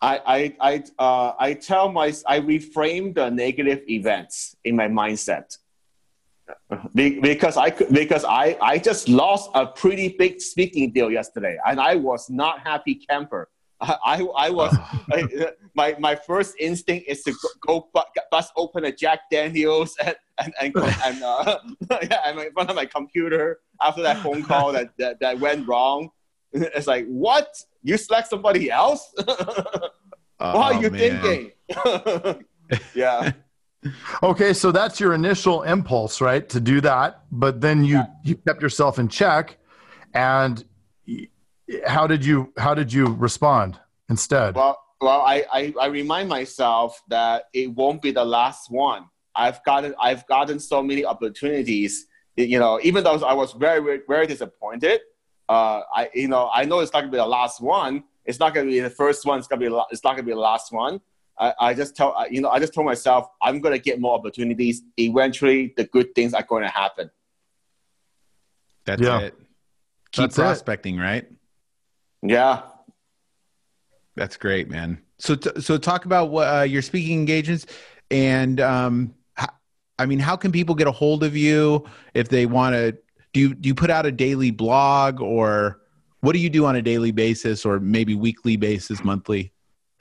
I 0.01 0.21
I 0.25 0.55
I 0.71 0.83
uh, 0.97 1.33
I 1.39 1.53
tell 1.53 1.91
my 1.91 2.13
I 2.27 2.39
reframe 2.39 3.13
the 3.13 3.29
negative 3.29 3.81
events 3.89 4.55
in 4.63 4.75
my 4.77 4.87
mindset 4.87 5.57
Be- 6.95 7.19
because 7.19 7.57
I 7.57 7.69
could- 7.69 7.89
because 7.89 8.23
I 8.23 8.57
I 8.61 8.77
just 8.77 9.09
lost 9.09 9.49
a 9.55 9.65
pretty 9.67 10.15
big 10.17 10.39
speaking 10.39 10.91
deal 10.91 11.11
yesterday 11.11 11.57
and 11.65 11.81
I 11.81 11.95
was 11.95 12.29
not 12.29 12.59
happy 12.65 12.95
camper. 12.95 13.49
I 13.81 13.97
I, 14.05 14.17
I 14.45 14.49
was 14.51 14.73
I, 15.11 15.51
my 15.75 15.95
my 15.99 16.15
first 16.15 16.55
instinct 16.59 17.07
is 17.09 17.21
to 17.23 17.33
go, 17.67 17.89
go 17.91 18.03
bust 18.31 18.53
open 18.55 18.85
a 18.85 18.91
Jack 18.93 19.29
Daniels 19.29 19.97
and 20.01 20.15
and 20.41 20.53
and, 20.61 20.75
and 21.05 21.23
uh, 21.23 21.59
yeah, 22.03 22.19
I'm 22.25 22.39
in 22.39 22.51
front 22.53 22.69
of 22.69 22.75
my 22.75 22.85
computer 22.85 23.59
after 23.81 24.01
that 24.01 24.17
phone 24.19 24.43
call 24.43 24.71
that 24.73 24.91
that, 24.97 25.19
that 25.19 25.39
went 25.39 25.67
wrong. 25.67 26.09
It's 26.53 26.87
like 26.87 27.05
what 27.07 27.47
you 27.83 27.95
select 27.97 28.27
somebody 28.29 28.71
else. 28.71 29.13
Oh, 29.17 29.89
what 30.39 30.75
are 30.75 30.81
you 30.81 30.89
man. 30.89 31.21
thinking? 31.21 32.45
yeah. 32.95 33.31
Okay, 34.23 34.53
so 34.53 34.71
that's 34.71 34.99
your 34.99 35.13
initial 35.13 35.61
impulse, 35.63 36.21
right, 36.21 36.49
to 36.49 36.59
do 36.59 36.81
that. 36.81 37.21
But 37.31 37.61
then 37.61 37.83
you 37.83 37.97
Yeah. 37.97 38.05
you 38.23 38.35
kept 38.35 38.61
yourself 38.63 38.97
in 38.97 39.07
check, 39.09 39.57
and 40.15 40.65
how 41.85 42.07
did 42.07 42.25
you 42.25 42.51
how 42.57 42.73
did 42.73 42.91
you 42.91 43.05
respond? 43.07 43.79
instead? 44.09 44.55
Well, 44.55 44.77
well, 45.01 45.21
I, 45.21 45.45
I, 45.51 45.73
I 45.79 45.85
remind 45.87 46.27
myself 46.29 47.01
that 47.09 47.43
it 47.53 47.67
won't 47.71 48.01
be 48.01 48.11
the 48.11 48.25
last 48.25 48.69
one. 48.69 49.05
I've 49.35 49.63
gotten 49.63 49.93
I've 50.01 50.25
gotten 50.27 50.59
so 50.59 50.81
many 50.83 51.05
opportunities. 51.05 52.07
You 52.35 52.59
know, 52.59 52.79
even 52.83 53.03
though 53.03 53.15
I 53.23 53.33
was 53.33 53.53
very 53.53 53.81
very, 53.83 54.01
very 54.07 54.27
disappointed, 54.27 55.01
uh, 55.49 55.81
I 55.93 56.09
you 56.13 56.27
know 56.27 56.49
I 56.53 56.65
know 56.65 56.79
it's 56.79 56.93
not 56.93 57.01
gonna 57.01 57.11
be 57.11 57.17
the 57.17 57.25
last 57.25 57.61
one. 57.61 58.03
It's 58.25 58.39
not 58.39 58.53
gonna 58.53 58.67
be 58.67 58.79
the 58.79 58.89
first 58.89 59.25
one. 59.25 59.39
It's 59.39 59.47
gonna 59.47 59.59
be 59.69 59.79
it's 59.91 60.03
not 60.03 60.11
gonna 60.11 60.23
be 60.23 60.31
the 60.31 60.39
last 60.39 60.71
one. 60.71 61.01
I, 61.37 61.53
I 61.59 61.73
just 61.73 61.95
tell 61.95 62.15
you 62.29 62.41
know 62.41 62.49
I 62.49 62.59
just 62.59 62.73
told 62.73 62.85
myself 62.85 63.27
I'm 63.41 63.59
gonna 63.59 63.77
get 63.79 63.99
more 63.99 64.13
opportunities. 64.17 64.81
Eventually, 64.97 65.73
the 65.77 65.85
good 65.85 66.13
things 66.15 66.33
are 66.33 66.43
going 66.43 66.63
to 66.63 66.69
happen. 66.69 67.09
That's 68.85 69.01
Yeah. 69.01 69.19
it. 69.19 69.35
Keep 70.11 70.23
That's 70.23 70.37
it. 70.37 70.41
prospecting, 70.41 70.97
right? 70.97 71.27
Yeah. 72.23 72.63
That's 74.15 74.37
great, 74.37 74.69
man. 74.69 75.01
So, 75.19 75.35
t- 75.35 75.61
so 75.61 75.77
talk 75.77 76.05
about 76.05 76.29
what 76.31 76.47
uh, 76.47 76.61
your 76.63 76.81
speaking 76.81 77.19
engagements, 77.19 77.65
and 78.11 78.59
um, 78.59 79.13
ho- 79.13 79.18
I 79.99 80.05
mean, 80.05 80.19
how 80.19 80.35
can 80.35 80.51
people 80.51 80.73
get 80.73 80.87
a 80.87 80.91
hold 80.91 81.23
of 81.23 81.35
you 81.35 81.85
if 82.13 82.29
they 82.29 82.45
want 82.45 82.73
to? 82.73 82.97
Do 83.33 83.39
you 83.41 83.53
do 83.53 83.67
you 83.67 83.75
put 83.75 83.91
out 83.91 84.05
a 84.07 84.11
daily 84.11 84.49
blog, 84.49 85.21
or 85.21 85.81
what 86.21 86.33
do 86.33 86.39
you 86.39 86.49
do 86.49 86.65
on 86.65 86.75
a 86.77 86.81
daily 86.81 87.11
basis, 87.11 87.65
or 87.65 87.79
maybe 87.79 88.15
weekly 88.15 88.55
basis, 88.57 89.03
monthly 89.03 89.51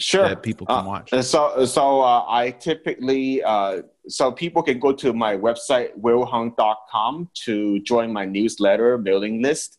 Sure. 0.01 0.29
that 0.29 0.43
people 0.45 0.65
can 0.67 0.77
Uh, 0.77 0.85
watch? 0.85 1.11
So, 1.23 1.65
so 1.65 2.01
uh, 2.01 2.25
I 2.29 2.53
typically, 2.53 3.43
uh, 3.43 3.83
so 4.07 4.31
people 4.31 4.63
can 4.63 4.79
go 4.79 4.93
to 4.93 5.13
my 5.13 5.37
website, 5.37 5.91
willhung.com 6.01 7.29
to 7.45 7.81
join 7.81 8.13
my 8.13 8.25
newsletter 8.25 8.97
mailing 8.97 9.43
list. 9.43 9.79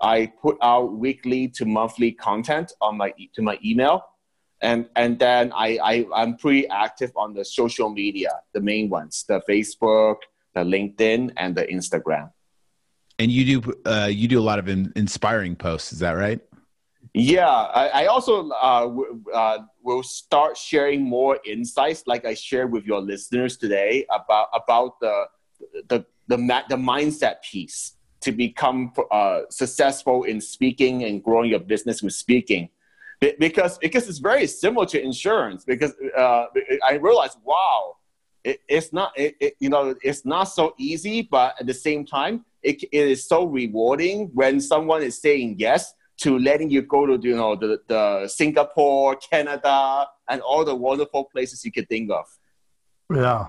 I 0.00 0.32
put 0.40 0.56
out 0.62 0.94
weekly 0.94 1.48
to 1.48 1.66
monthly 1.66 2.12
content 2.12 2.72
on 2.80 2.96
my 2.96 3.12
to 3.34 3.42
my 3.42 3.58
email, 3.64 4.02
and 4.60 4.88
and 4.96 5.18
then 5.18 5.52
I, 5.54 5.78
I 5.82 6.06
I'm 6.14 6.36
pretty 6.36 6.68
active 6.68 7.12
on 7.16 7.34
the 7.34 7.44
social 7.44 7.90
media, 7.90 8.30
the 8.52 8.60
main 8.60 8.88
ones, 8.88 9.24
the 9.28 9.40
Facebook, 9.48 10.16
the 10.54 10.60
LinkedIn, 10.60 11.32
and 11.36 11.54
the 11.54 11.64
Instagram. 11.66 12.30
And 13.18 13.30
you 13.30 13.60
do 13.60 13.72
uh, 13.84 14.08
you 14.10 14.28
do 14.28 14.38
a 14.38 14.42
lot 14.42 14.58
of 14.58 14.68
in- 14.68 14.92
inspiring 14.96 15.56
posts. 15.56 15.92
Is 15.92 15.98
that 16.00 16.12
right? 16.12 16.40
Yeah, 17.14 17.48
I, 17.48 17.88
I 17.88 18.06
also 18.06 18.48
uh, 18.50 18.82
w- 18.82 19.24
uh, 19.32 19.58
will 19.82 20.02
start 20.02 20.56
sharing 20.56 21.02
more 21.02 21.38
insights, 21.44 22.04
like 22.06 22.24
I 22.24 22.34
shared 22.34 22.70
with 22.70 22.84
your 22.84 23.00
listeners 23.00 23.56
today 23.56 24.06
about 24.12 24.48
about 24.54 25.00
the 25.00 25.24
the 25.88 26.04
the, 26.28 26.36
the 26.68 26.76
mindset 26.76 27.42
piece 27.42 27.94
to 28.20 28.32
become 28.32 28.92
uh, 29.10 29.42
successful 29.48 30.24
in 30.24 30.40
speaking 30.40 31.04
and 31.04 31.22
growing 31.22 31.50
your 31.50 31.60
business 31.60 32.02
with 32.02 32.12
speaking, 32.12 32.68
because 33.20 33.78
because 33.78 34.08
it's 34.08 34.18
very 34.18 34.46
similar 34.46 34.86
to 34.86 35.02
insurance. 35.02 35.64
Because 35.64 35.94
uh, 36.16 36.46
I 36.88 36.94
realized, 36.94 37.38
wow, 37.44 37.96
it, 38.44 38.60
it's 38.68 38.92
not 38.92 39.12
it, 39.16 39.34
it, 39.40 39.54
you 39.58 39.68
know 39.68 39.94
it's 40.02 40.24
not 40.24 40.44
so 40.44 40.74
easy, 40.78 41.22
but 41.22 41.54
at 41.60 41.66
the 41.66 41.74
same 41.74 42.06
time, 42.06 42.44
it, 42.62 42.82
it 42.82 43.08
is 43.08 43.26
so 43.26 43.44
rewarding 43.44 44.30
when 44.34 44.60
someone 44.60 45.02
is 45.02 45.20
saying 45.20 45.56
yes 45.58 45.94
to 46.18 46.38
letting 46.38 46.70
you 46.70 46.82
go 46.82 47.06
to 47.06 47.18
you 47.20 47.36
know 47.36 47.56
the, 47.56 47.80
the 47.88 48.28
Singapore, 48.28 49.16
Canada, 49.16 50.06
and 50.28 50.40
all 50.42 50.64
the 50.64 50.74
wonderful 50.74 51.24
places 51.24 51.64
you 51.64 51.72
could 51.72 51.88
think 51.88 52.10
of. 52.10 52.24
yeah, 53.12 53.46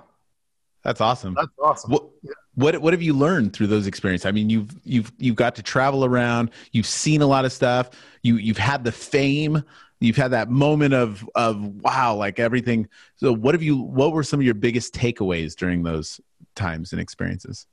That's 0.89 1.01
awesome. 1.01 1.35
that's 1.35 1.51
awesome. 1.61 1.91
What 1.91 2.09
what 2.55 2.81
what 2.81 2.93
have 2.93 3.01
you 3.03 3.13
learned 3.13 3.53
through 3.53 3.67
those 3.67 3.85
experiences? 3.85 4.25
I 4.25 4.31
mean, 4.31 4.49
you've 4.49 4.71
you've 4.83 5.11
you've 5.19 5.35
got 5.35 5.53
to 5.57 5.61
travel 5.61 6.03
around. 6.03 6.49
You've 6.71 6.87
seen 6.87 7.21
a 7.21 7.27
lot 7.27 7.45
of 7.45 7.51
stuff. 7.51 7.91
You 8.23 8.37
you've 8.37 8.57
had 8.57 8.83
the 8.83 8.91
fame. 8.91 9.63
You've 9.99 10.15
had 10.15 10.31
that 10.31 10.49
moment 10.49 10.95
of 10.95 11.29
of 11.35 11.63
wow, 11.83 12.15
like 12.15 12.39
everything. 12.39 12.89
So, 13.17 13.31
what 13.31 13.53
have 13.53 13.61
you? 13.61 13.77
What 13.77 14.13
were 14.13 14.23
some 14.23 14.39
of 14.39 14.43
your 14.43 14.55
biggest 14.55 14.95
takeaways 14.95 15.55
during 15.55 15.83
those 15.83 16.19
times 16.55 16.91
and 16.91 16.99
experiences? 16.99 17.67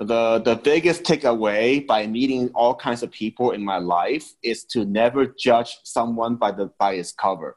The 0.00 0.38
the 0.44 0.56
biggest 0.56 1.04
takeaway 1.04 1.86
by 1.86 2.06
meeting 2.06 2.50
all 2.54 2.74
kinds 2.74 3.02
of 3.02 3.10
people 3.10 3.52
in 3.52 3.64
my 3.64 3.78
life 3.78 4.34
is 4.42 4.64
to 4.64 4.84
never 4.84 5.24
judge 5.24 5.78
someone 5.82 6.36
by 6.36 6.52
the 6.52 6.66
by 6.78 6.92
its 6.92 7.10
cover. 7.10 7.56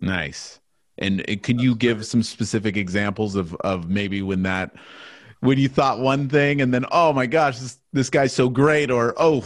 Nice. 0.00 0.60
And 0.98 1.20
uh, 1.22 1.36
could 1.42 1.60
you 1.60 1.74
give 1.74 2.04
some 2.06 2.22
specific 2.22 2.76
examples 2.76 3.34
of 3.34 3.54
of 3.56 3.88
maybe 3.88 4.22
when 4.22 4.42
that 4.44 4.74
when 5.40 5.58
you 5.58 5.68
thought 5.68 5.98
one 5.98 6.28
thing 6.28 6.60
and 6.62 6.72
then 6.72 6.86
oh 6.90 7.12
my 7.12 7.26
gosh 7.26 7.58
this 7.58 7.78
this 7.92 8.08
guy's 8.08 8.32
so 8.32 8.48
great 8.48 8.90
or 8.90 9.12
oh 9.18 9.44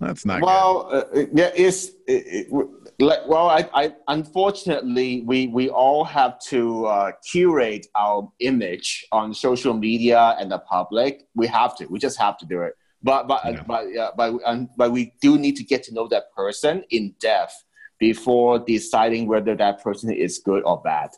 that's 0.00 0.24
not 0.24 0.40
good. 0.40 0.46
well, 0.46 0.88
uh, 0.90 1.26
yeah, 1.34 1.50
it's 1.54 1.88
it, 2.06 2.48
it, 2.50 2.68
like 2.98 3.20
well, 3.28 3.50
I, 3.50 3.68
I 3.74 3.94
unfortunately 4.08 5.22
we 5.26 5.48
we 5.48 5.68
all 5.68 6.04
have 6.04 6.40
to 6.48 6.86
uh, 6.86 7.12
curate 7.30 7.86
our 7.94 8.32
image 8.40 9.06
on 9.12 9.34
social 9.34 9.74
media 9.74 10.36
and 10.38 10.50
the 10.50 10.58
public. 10.58 11.28
We 11.34 11.46
have 11.48 11.76
to. 11.76 11.86
We 11.86 11.98
just 11.98 12.18
have 12.18 12.38
to 12.38 12.46
do 12.46 12.62
it. 12.62 12.74
But 13.02 13.28
but 13.28 13.42
Yeah. 13.44 13.62
but 13.66 13.92
yeah, 13.92 14.08
but 14.16 14.40
um, 14.46 14.70
but 14.74 14.90
we 14.90 15.12
do 15.20 15.38
need 15.38 15.56
to 15.56 15.64
get 15.64 15.82
to 15.84 15.94
know 15.94 16.08
that 16.08 16.32
person 16.34 16.82
in 16.88 17.14
depth 17.20 17.62
before 18.00 18.58
deciding 18.58 19.28
whether 19.28 19.54
that 19.54 19.82
person 19.82 20.12
is 20.12 20.38
good 20.38 20.64
or 20.64 20.80
bad. 20.80 21.10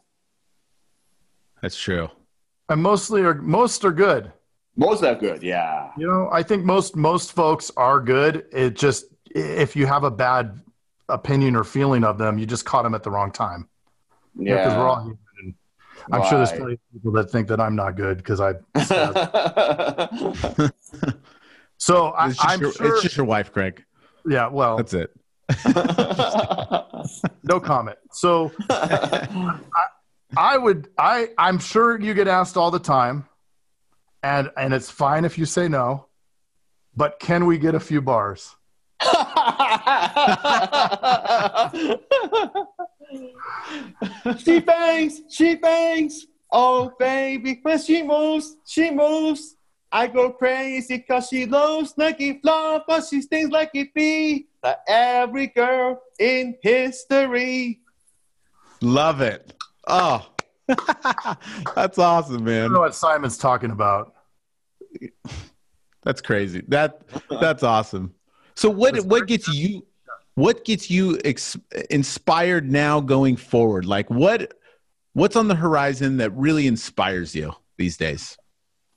That's 1.63 1.79
true. 1.79 2.11
and 2.69 2.83
mostly 2.83 3.23
are 3.23 3.35
most 3.35 3.85
are 3.85 3.93
good. 3.93 4.33
Most 4.77 5.05
are 5.05 5.15
good, 5.15 5.43
yeah. 5.43 5.91
You 5.97 6.07
know, 6.07 6.29
I 6.31 6.43
think 6.43 6.65
most 6.65 6.97
most 6.97 7.33
folks 7.33 7.71
are 7.77 8.01
good. 8.01 8.47
It 8.53 8.77
just 8.77 9.07
if 9.31 9.77
you 9.77 9.87
have 9.87 10.05
a 10.05 10.11
bad 10.11 10.61
opinion 11.09 11.57
or 11.57 11.65
feeling 11.65 12.05
of 12.05 12.19
them, 12.19 12.39
you 12.39 12.45
just 12.45 12.65
caught 12.65 12.83
them 12.83 12.95
at 12.95 13.03
the 13.03 13.11
wrong 13.11 13.33
time. 13.33 13.69
Yeah, 14.35 14.57
because 14.57 14.77
we're 14.77 14.89
all 14.89 15.03
human. 15.03 15.19
I'm 16.11 16.29
sure 16.29 16.39
there's 16.39 16.53
plenty 16.53 16.75
of 16.75 16.81
people 16.93 17.13
that 17.13 17.31
think 17.31 17.49
that 17.49 17.61
I'm 17.61 17.77
not 17.77 17.97
good 17.97 18.19
because 18.19 18.41
I. 18.41 18.55
So 21.83 22.11
I, 22.11 22.29
it's 22.29 22.39
I'm. 22.39 22.61
your, 22.61 22.73
sure. 22.73 22.95
it's 22.95 23.03
just 23.03 23.17
your 23.17 23.27
wife, 23.27 23.53
Craig. 23.53 23.85
yeah. 24.25 24.47
Well, 24.47 24.77
That's 24.77 24.95
it. 24.95 25.11
no 27.43 27.61
comment. 27.61 27.99
So 28.13 28.53
I 30.37 30.57
would. 30.57 30.89
I. 30.99 31.29
I'm 31.39 31.59
sure 31.59 32.01
you 32.01 32.15
get 32.15 32.29
asked 32.29 32.57
all 32.57 32.71
the 32.71 32.79
time, 32.79 33.27
and 34.23 34.51
and 34.57 34.73
it's 34.73 34.91
fine 34.91 35.25
if 35.25 35.37
you 35.39 35.45
say 35.45 35.69
no. 35.69 36.07
But 36.97 37.19
can 37.21 37.47
we 37.47 37.59
get 37.59 37.75
a 37.75 37.81
few 37.81 38.01
bars? 38.03 38.55
she 44.39 44.61
bangs, 44.61 45.23
she 45.31 45.55
bangs. 45.57 46.27
Oh, 46.51 46.93
baby, 46.99 47.61
when 47.63 47.79
she 47.81 48.03
moves, 48.03 48.57
she 48.67 48.91
moves. 48.91 49.57
I 49.93 50.07
go 50.07 50.31
crazy 50.31 51.01
cause 51.01 51.29
she 51.29 51.45
loves 51.45 51.99
Nike 51.99 52.41
Fluff, 52.41 52.85
but 52.89 53.05
she 53.05 53.21
stings 53.21 53.51
like 53.51 53.71
it 53.75 53.93
be. 53.93 54.49
Like 54.63 54.79
every 54.89 55.49
girl 55.49 56.01
in 56.19 56.57
history. 56.63 57.81
Love 58.81 59.21
it. 59.21 59.53
Oh, 59.87 60.27
that's 61.75 61.99
awesome, 61.99 62.45
man. 62.45 62.61
I 62.61 62.65
don't 62.65 62.73
know 62.73 62.81
what 62.81 62.95
Simon's 62.95 63.37
talking 63.37 63.71
about. 63.71 64.15
That's 66.05 66.23
crazy. 66.23 66.63
That 66.69 67.03
that's 67.41 67.63
awesome. 67.63 68.15
So 68.55 68.71
what 68.71 68.97
what 69.05 69.27
gets 69.27 69.47
you 69.49 69.87
what 70.37 70.65
gets 70.65 70.91
you 70.91 71.19
ex- 71.25 71.59
inspired 71.91 72.71
now 72.71 73.01
going 73.01 73.37
forward? 73.37 73.85
Like 73.85 74.09
what 74.09 74.55
what's 75.13 75.37
on 75.37 75.49
the 75.49 75.55
horizon 75.55 76.17
that 76.17 76.31
really 76.35 76.67
inspires 76.67 77.35
you 77.35 77.53
these 77.77 77.99
days? 77.99 78.39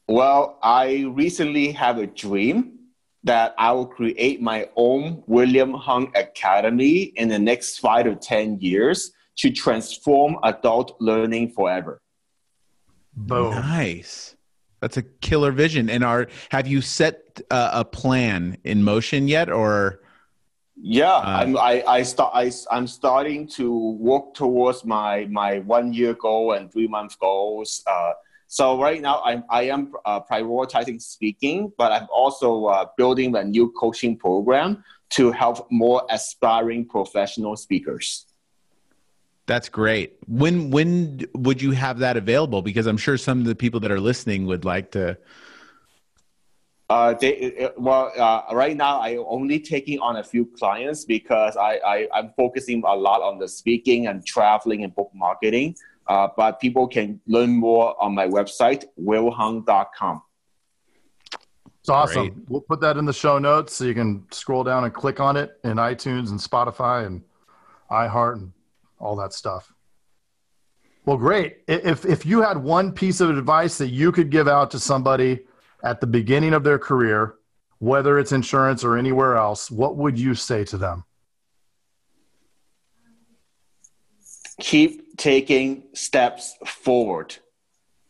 Well, 0.07 0.59
I 0.61 1.05
recently 1.09 1.71
have 1.71 1.97
a 1.97 2.07
dream 2.07 2.79
that 3.23 3.55
I 3.57 3.71
will 3.71 3.87
create 3.87 4.39
my 4.41 4.69
own 4.75 5.23
William 5.25 5.73
Hung 5.73 6.11
Academy 6.15 7.13
in 7.15 7.27
the 7.27 7.39
next 7.39 7.79
five 7.79 8.05
to 8.05 8.15
10 8.15 8.59
years 8.61 9.11
to 9.37 9.51
transform 9.51 10.37
adult 10.43 10.95
learning 10.99 11.49
forever. 11.49 12.01
Boom. 13.15 13.51
Nice. 13.51 14.35
That's 14.79 14.97
a 14.97 15.01
killer 15.01 15.51
vision. 15.51 15.89
And 15.89 16.03
are 16.03 16.27
have 16.49 16.67
you 16.67 16.81
set 16.81 17.41
uh, 17.49 17.71
a 17.73 17.83
plan 17.83 18.57
in 18.63 18.83
motion 18.83 19.27
yet, 19.27 19.49
or 19.49 20.01
Yeah, 20.77 21.15
Uh, 21.15 21.23
I'm, 21.25 21.57
I, 21.57 21.83
I 21.87 22.03
start, 22.03 22.31
I, 22.35 22.51
I'm 22.69 22.85
starting 22.85 23.47
to 23.57 23.95
work 23.97 24.35
towards 24.35 24.85
my, 24.85 25.25
my 25.31 25.59
one 25.59 25.93
year 25.93 26.13
goal 26.13 26.51
and 26.51 26.71
three 26.71 26.87
month 26.87 27.17
goals. 27.17 27.81
Uh, 27.87 28.11
so 28.47 28.79
right 28.81 29.01
now 29.01 29.21
I'm, 29.23 29.43
I 29.49 29.63
am 29.63 29.91
uh, 30.05 30.21
prioritizing 30.21 31.01
speaking, 31.01 31.71
but 31.77 31.91
I'm 31.91 32.07
also 32.13 32.65
uh, 32.65 32.85
building 32.97 33.35
a 33.35 33.43
new 33.43 33.71
coaching 33.71 34.17
program 34.17 34.83
to 35.11 35.31
help 35.31 35.67
more 35.71 36.03
aspiring 36.09 36.85
professional 36.87 37.55
speakers. 37.55 38.25
that's 39.47 39.69
great? 39.69 40.17
When 40.27 40.71
when 40.71 41.21
would 41.33 41.61
you 41.61 41.71
have 41.71 41.99
that 41.99 42.17
available? 42.17 42.61
Because 42.61 42.87
I'm 42.87 42.97
sure 42.97 43.17
some 43.17 43.39
of 43.39 43.45
the 43.45 43.55
people 43.55 43.79
that 43.81 43.91
are 43.91 43.99
listening 43.99 44.45
would 44.47 44.65
like 44.65 44.91
to. 44.91 45.17
Uh, 46.87 47.15
they, 47.15 47.67
well, 47.77 48.11
uh, 48.15 48.53
right 48.53 48.77
now 48.77 48.99
I 48.99 49.09
am 49.09 49.25
only 49.27 49.59
taking 49.59 49.99
on 49.99 50.17
a 50.17 50.23
few 50.23 50.45
clients 50.45 51.03
because 51.03 51.57
I, 51.57 51.79
I 51.85 52.07
I'm 52.13 52.31
focusing 52.37 52.83
a 52.85 52.95
lot 52.95 53.21
on 53.21 53.39
the 53.39 53.47
speaking 53.47 54.05
and 54.07 54.25
traveling 54.25 54.83
and 54.83 54.93
book 54.93 55.11
marketing. 55.13 55.75
Uh, 56.07 56.27
but 56.37 56.59
people 56.59 56.87
can 56.87 57.19
learn 57.25 57.49
more 57.49 58.01
on 58.01 58.13
my 58.13 58.27
website, 58.27 58.85
willhung.com. 59.01 60.21
It's 61.79 61.89
awesome. 61.89 62.29
Great. 62.29 62.49
We'll 62.49 62.61
put 62.61 62.81
that 62.81 62.97
in 62.97 63.05
the 63.05 63.13
show 63.13 63.37
notes 63.37 63.75
so 63.75 63.85
you 63.85 63.93
can 63.93 64.25
scroll 64.31 64.63
down 64.63 64.83
and 64.83 64.93
click 64.93 65.19
on 65.19 65.37
it 65.37 65.59
in 65.63 65.77
iTunes 65.77 66.29
and 66.29 66.39
Spotify 66.39 67.05
and 67.05 67.23
iHeart 67.91 68.37
and 68.37 68.51
all 68.99 69.15
that 69.17 69.33
stuff. 69.33 69.71
Well, 71.05 71.17
great. 71.17 71.57
If 71.67 72.05
if 72.05 72.25
you 72.25 72.41
had 72.41 72.57
one 72.57 72.91
piece 72.91 73.21
of 73.21 73.29
advice 73.29 73.77
that 73.77 73.89
you 73.89 74.11
could 74.11 74.31
give 74.31 74.47
out 74.47 74.71
to 74.71 74.79
somebody 74.79 75.41
at 75.83 76.01
the 76.01 76.07
beginning 76.07 76.53
of 76.53 76.63
their 76.63 76.79
career, 76.79 77.35
whether 77.77 78.17
it's 78.17 78.31
insurance 78.31 78.83
or 78.83 78.97
anywhere 78.97 79.35
else, 79.35 79.69
what 79.69 79.97
would 79.97 80.17
you 80.17 80.33
say 80.33 80.63
to 80.65 80.77
them? 80.77 81.03
Keep 84.59 85.17
taking 85.17 85.83
steps 85.93 86.55
forward. 86.65 87.35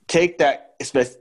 Take 0.08 0.38
that. 0.40 0.76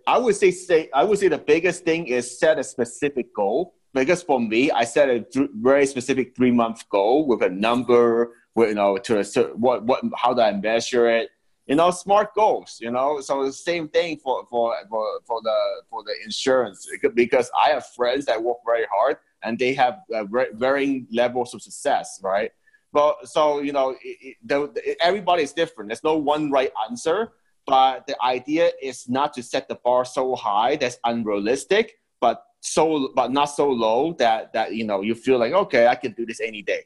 I 0.07 0.19
would 0.19 0.35
say, 0.35 0.51
say 0.51 0.91
I 0.93 1.05
would 1.05 1.19
say 1.19 1.29
the 1.29 1.39
biggest 1.39 1.85
thing 1.85 2.07
is 2.07 2.39
set 2.39 2.59
a 2.59 2.65
specific 2.65 3.35
goal. 3.35 3.75
Because 3.95 4.25
for 4.25 4.41
me, 4.41 4.73
I 4.73 4.83
set 4.83 5.09
a 5.09 5.25
very 5.55 5.87
specific 5.87 6.35
three 6.35 6.51
month 6.51 6.89
goal 6.89 7.29
with 7.29 7.43
a 7.43 7.49
number, 7.49 8.33
with, 8.57 8.71
you 8.71 8.75
know, 8.75 8.99
to 8.99 9.21
a, 9.21 9.25
certain, 9.25 9.61
what 9.61 9.85
what 9.85 10.03
how 10.17 10.35
do 10.35 10.41
I 10.41 10.53
measure 10.53 11.09
it? 11.09 11.31
you 11.67 11.77
know 11.77 11.91
smart 11.91 12.35
goals 12.35 12.79
you 12.81 12.91
know 12.91 13.21
so 13.21 13.45
the 13.45 13.53
same 13.53 13.89
thing 13.89 14.19
for 14.19 14.47
for 14.51 14.75
for, 14.89 15.21
for 15.27 15.41
the 15.43 15.59
for 15.89 16.03
the 16.05 16.13
insurance 16.25 16.87
because 17.15 17.51
i 17.65 17.71
have 17.71 17.87
friends 17.89 18.27
that 18.27 18.43
work 18.43 18.59
very 18.67 18.87
hard 18.93 19.17
and 19.43 19.59
they 19.59 19.75
have 19.75 20.01
uh, 20.15 20.25
varying 20.55 21.07
levels 21.11 21.55
of 21.55 21.63
success 21.63 22.21
right 22.23 22.51
but 22.95 23.29
so 23.29 23.61
you 23.61 23.73
know 23.73 23.91
it, 23.91 23.99
it, 24.03 24.37
the, 24.43 24.97
everybody 25.01 25.43
is 25.43 25.53
different 25.53 25.91
there's 25.91 26.05
no 26.05 26.17
one 26.17 26.51
right 26.51 26.73
answer 26.89 27.33
but 27.67 28.07
the 28.07 28.17
idea 28.25 28.71
is 28.81 29.09
not 29.09 29.35
to 29.35 29.43
set 29.43 29.69
the 29.69 29.79
bar 29.85 30.07
so 30.07 30.35
high 30.35 30.77
that's 30.77 30.99
unrealistic 31.05 31.99
but 32.21 32.45
so 32.61 33.11
but 33.15 33.31
not 33.31 33.47
so 33.47 33.69
low 33.69 34.15
that 34.15 34.53
that 34.55 34.75
you 34.75 34.85
know 34.85 35.03
you 35.03 35.15
feel 35.15 35.39
like 35.39 35.53
okay 35.53 35.87
i 35.87 35.95
can 35.95 36.13
do 36.13 36.25
this 36.25 36.41
any 36.41 36.63
day 36.63 36.85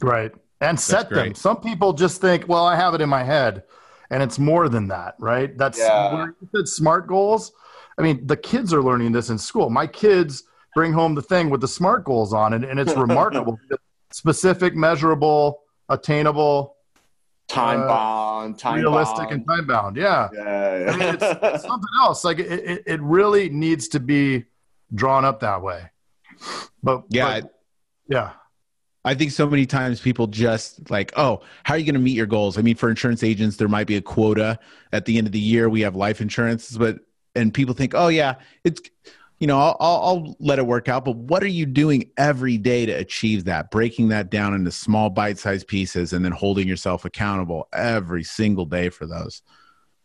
right 0.00 0.32
and 0.64 0.78
set 0.78 1.10
them. 1.10 1.34
Some 1.34 1.60
people 1.60 1.92
just 1.92 2.20
think, 2.20 2.48
well, 2.48 2.64
I 2.64 2.76
have 2.76 2.94
it 2.94 3.00
in 3.00 3.08
my 3.08 3.22
head, 3.22 3.64
and 4.10 4.22
it's 4.22 4.38
more 4.38 4.68
than 4.68 4.88
that, 4.88 5.14
right? 5.18 5.56
That's 5.56 5.78
yeah. 5.78 6.26
you 6.40 6.48
said 6.54 6.68
smart 6.68 7.06
goals. 7.06 7.52
I 7.98 8.02
mean, 8.02 8.26
the 8.26 8.36
kids 8.36 8.72
are 8.72 8.82
learning 8.82 9.12
this 9.12 9.30
in 9.30 9.38
school. 9.38 9.70
My 9.70 9.86
kids 9.86 10.44
bring 10.74 10.92
home 10.92 11.14
the 11.14 11.22
thing 11.22 11.50
with 11.50 11.60
the 11.60 11.68
smart 11.68 12.04
goals 12.04 12.32
on 12.32 12.52
it, 12.52 12.64
and 12.64 12.80
it's 12.80 12.96
remarkable. 12.96 13.58
Specific, 14.14 14.76
measurable, 14.76 15.64
attainable, 15.88 16.76
time 17.48 17.80
uh, 17.82 17.88
bound, 17.88 18.56
time 18.56 18.78
realistic, 18.78 19.28
bound. 19.28 19.32
and 19.32 19.48
time 19.48 19.66
bound. 19.66 19.96
Yeah, 19.96 20.28
yeah, 20.32 20.78
yeah. 20.78 20.92
I 20.92 20.96
mean, 20.96 21.14
it's, 21.16 21.24
it's, 21.24 21.64
something 21.64 21.90
else. 22.00 22.22
Like 22.22 22.38
it, 22.38 22.46
it, 22.46 22.82
it, 22.86 23.00
really 23.00 23.48
needs 23.48 23.88
to 23.88 23.98
be 23.98 24.44
drawn 24.94 25.24
up 25.24 25.40
that 25.40 25.62
way. 25.62 25.90
But 26.80 27.02
yeah, 27.08 27.40
but, 27.40 27.58
yeah. 28.08 28.30
I 29.04 29.14
think 29.14 29.32
so 29.32 29.48
many 29.50 29.66
times 29.66 30.00
people 30.00 30.28
just 30.28 30.88
like, 30.92 31.12
oh, 31.16 31.40
how 31.64 31.74
are 31.74 31.78
you 31.78 31.84
going 31.84 31.94
to 31.94 32.00
meet 32.00 32.14
your 32.14 32.26
goals? 32.26 32.56
I 32.56 32.62
mean, 32.62 32.76
for 32.76 32.90
insurance 32.90 33.24
agents, 33.24 33.56
there 33.56 33.66
might 33.66 33.88
be 33.88 33.96
a 33.96 34.00
quota 34.00 34.60
at 34.92 35.06
the 35.06 35.18
end 35.18 35.26
of 35.26 35.32
the 35.32 35.40
year. 35.40 35.68
We 35.68 35.80
have 35.80 35.96
life 35.96 36.20
insurance, 36.20 36.76
but 36.76 37.00
and 37.34 37.52
people 37.52 37.74
think, 37.74 37.96
oh 37.96 38.06
yeah, 38.06 38.36
it's 38.62 38.80
you 39.44 39.48
know, 39.48 39.58
I'll, 39.58 39.76
I'll 39.78 40.36
let 40.40 40.58
it 40.58 40.66
work 40.66 40.88
out. 40.88 41.04
But 41.04 41.16
what 41.16 41.42
are 41.42 41.48
you 41.48 41.66
doing 41.66 42.10
every 42.16 42.56
day 42.56 42.86
to 42.86 42.92
achieve 42.92 43.44
that? 43.44 43.70
Breaking 43.70 44.08
that 44.08 44.30
down 44.30 44.54
into 44.54 44.70
small 44.70 45.10
bite-sized 45.10 45.68
pieces, 45.68 46.14
and 46.14 46.24
then 46.24 46.32
holding 46.32 46.66
yourself 46.66 47.04
accountable 47.04 47.68
every 47.74 48.24
single 48.24 48.64
day 48.64 48.88
for 48.88 49.04
those. 49.04 49.42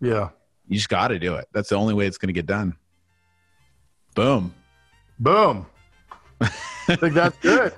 Yeah, 0.02 0.32
you 0.67 0.75
just 0.75 0.89
got 0.89 1.08
to 1.08 1.19
do 1.19 1.36
it. 1.36 1.47
That's 1.54 1.69
the 1.69 1.78
only 1.78 1.93
way 1.93 2.06
it's 2.06 2.17
going 2.17 2.28
to 2.28 2.34
get 2.34 2.47
done. 2.47 2.75
Boom. 4.13 4.54
Boom. 5.19 5.65
I 6.41 6.97
think 6.97 7.13
that's 7.13 7.38
good. 7.41 7.71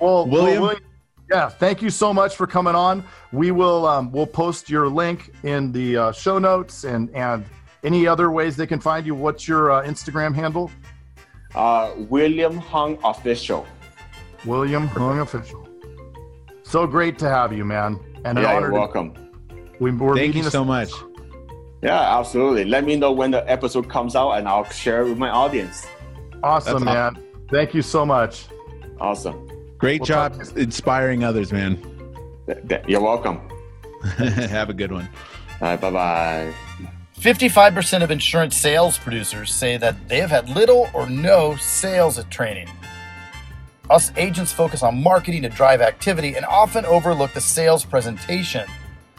Well, 0.00 0.26
William, 0.26 0.62
well, 0.62 0.70
William, 0.70 0.84
yeah, 1.30 1.48
thank 1.48 1.80
you 1.80 1.90
so 1.90 2.12
much 2.12 2.34
for 2.34 2.48
coming 2.48 2.74
on. 2.74 3.04
We 3.30 3.52
will 3.52 3.86
um, 3.86 4.10
we'll 4.10 4.26
post 4.26 4.68
your 4.68 4.88
link 4.88 5.30
in 5.44 5.70
the 5.70 5.96
uh, 5.96 6.10
show 6.10 6.40
notes 6.40 6.82
and 6.82 7.08
and 7.14 7.44
any 7.84 8.04
other 8.04 8.32
ways 8.32 8.56
they 8.56 8.66
can 8.66 8.80
find 8.80 9.06
you. 9.06 9.14
What's 9.14 9.46
your 9.46 9.70
uh, 9.70 9.84
Instagram 9.84 10.34
handle? 10.34 10.72
Uh, 11.54 11.92
William 12.08 12.58
Hung 12.58 12.98
Official. 13.04 13.66
William 14.44 14.86
Hung 14.88 15.20
Official. 15.20 15.66
So 16.62 16.86
great 16.86 17.18
to 17.18 17.28
have 17.28 17.52
you, 17.52 17.64
man. 17.64 18.00
And 18.24 18.38
yeah, 18.38 18.58
you're 18.58 18.72
welcome. 18.72 19.14
We, 19.80 19.90
are 19.90 20.14
Thank 20.14 20.34
you 20.34 20.44
so 20.44 20.64
much. 20.64 20.90
Yeah, 21.82 22.18
absolutely. 22.18 22.64
Let 22.64 22.84
me 22.84 22.96
know 22.96 23.12
when 23.12 23.30
the 23.30 23.48
episode 23.50 23.90
comes 23.90 24.16
out, 24.16 24.32
and 24.32 24.48
I'll 24.48 24.64
share 24.64 25.02
it 25.02 25.08
with 25.08 25.18
my 25.18 25.28
audience. 25.28 25.86
Awesome, 26.42 26.72
That's 26.72 26.84
man. 26.84 27.16
Awesome. 27.16 27.48
Thank 27.50 27.74
you 27.74 27.82
so 27.82 28.06
much. 28.06 28.46
Awesome. 28.98 29.46
Great 29.78 30.00
we'll 30.00 30.06
job 30.06 30.40
inspiring 30.56 31.24
others, 31.24 31.52
man. 31.52 31.78
You're 32.88 33.02
welcome. 33.02 33.40
Have 34.16 34.70
a 34.70 34.74
good 34.74 34.92
one. 34.92 35.08
All 35.60 35.68
right, 35.68 35.80
bye 35.80 35.90
bye. 35.90 36.54
55% 37.24 38.02
of 38.02 38.10
insurance 38.10 38.54
sales 38.54 38.98
producers 38.98 39.50
say 39.50 39.78
that 39.78 40.10
they 40.10 40.18
have 40.18 40.28
had 40.28 40.46
little 40.50 40.90
or 40.92 41.08
no 41.08 41.56
sales 41.56 42.22
training. 42.28 42.68
Us 43.88 44.12
agents 44.18 44.52
focus 44.52 44.82
on 44.82 45.02
marketing 45.02 45.40
to 45.40 45.48
drive 45.48 45.80
activity 45.80 46.34
and 46.34 46.44
often 46.44 46.84
overlook 46.84 47.32
the 47.32 47.40
sales 47.40 47.82
presentation. 47.82 48.68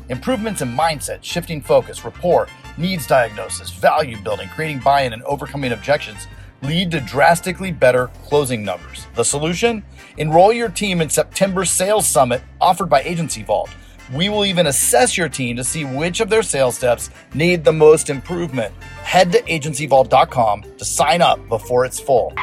Improvements 0.10 0.62
in 0.62 0.70
mindset, 0.70 1.24
shifting 1.24 1.60
focus, 1.60 2.06
rapport, 2.06 2.48
needs 2.78 3.08
diagnosis, 3.08 3.72
value 3.72 4.22
building, 4.22 4.50
creating 4.50 4.82
buy 4.82 5.02
in, 5.02 5.12
and 5.14 5.24
overcoming 5.24 5.72
objections 5.72 6.28
lead 6.62 6.92
to 6.92 7.00
drastically 7.00 7.72
better 7.72 8.12
closing 8.26 8.64
numbers. 8.64 9.08
The 9.16 9.26
solution? 9.26 9.84
Enroll 10.18 10.54
your 10.54 10.70
team 10.70 11.02
in 11.02 11.10
September's 11.10 11.72
Sales 11.72 12.06
Summit 12.06 12.44
offered 12.62 12.88
by 12.88 13.02
Agency 13.02 13.42
Vault. 13.42 13.72
We 14.14 14.30
will 14.30 14.46
even 14.46 14.68
assess 14.68 15.18
your 15.18 15.30
team 15.30 15.56
to 15.56 15.64
see 15.64 15.84
which 15.84 16.20
of 16.20 16.30
their 16.30 16.44
sales 16.44 16.76
steps 16.76 17.10
need 17.34 17.64
the 17.64 17.74
most 17.74 18.10
improvement. 18.10 18.74
Head 19.04 19.32
to 19.32 19.42
agencyvault.com 19.42 20.64
to 20.78 20.86
sign 20.86 21.22
up 21.22 21.48
before 21.50 21.86
it's 21.86 22.00
full. 22.00 22.34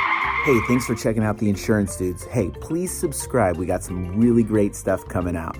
Hey, 0.45 0.59
thanks 0.67 0.87
for 0.87 0.95
checking 0.95 1.23
out 1.23 1.39
the 1.39 1.49
Insurance 1.49 1.97
Dudes. 1.97 2.25
Hey, 2.25 2.51
please 2.61 2.93
subscribe. 2.93 3.57
We 3.57 3.67
got 3.67 3.85
some 3.85 4.19
really 4.19 4.43
great 4.43 4.75
stuff 4.75 5.07
coming 5.09 5.37
out. 5.37 5.57